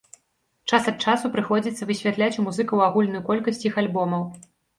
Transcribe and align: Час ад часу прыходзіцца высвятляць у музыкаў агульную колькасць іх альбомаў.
Час 0.69 0.87
ад 0.91 0.97
часу 1.05 1.29
прыходзіцца 1.35 1.83
высвятляць 1.91 2.33
у 2.41 2.47
музыкаў 2.47 2.83
агульную 2.87 3.23
колькасць 3.29 3.63
іх 3.71 3.79
альбомаў. 3.85 4.27